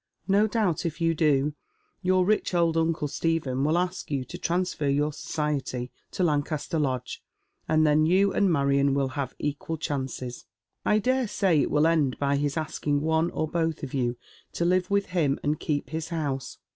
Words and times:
No 0.27 0.47
doubt 0.47 0.83
if 0.83 0.99
you 0.99 1.13
do, 1.13 1.53
your 2.01 2.25
rich 2.25 2.55
old 2.55 2.75
uncle 2.75 3.07
Stephen 3.07 3.63
will 3.63 3.77
ask 3.77 4.09
you 4.09 4.25
to 4.25 4.37
transfer 4.39 4.87
your 4.87 5.13
society 5.13 5.91
to 6.09 6.23
Lancaster 6.23 6.79
Lodge, 6.79 7.21
and 7.67 7.85
then 7.85 8.07
you 8.07 8.33
and 8.33 8.49
Maiion 8.49 8.95
will 8.95 9.09
have 9.09 9.35
equal 9.37 9.77
chances. 9.77 10.47
I 10.83 10.97
dare 10.97 11.27
say 11.27 11.61
it 11.61 11.69
will 11.69 11.85
end 11.85 12.17
by 12.17 12.37
his 12.37 12.57
asking 12.57 13.01
one 13.01 13.29
or 13.29 13.47
both 13.47 13.83
of 13.83 13.93
you 13.93 14.17
to 14.53 14.65
live 14.65 14.89
with 14.89 15.05
him 15.09 15.39
and 15.43 15.59
keep 15.59 15.91
his 15.91 16.09
house. 16.09 16.57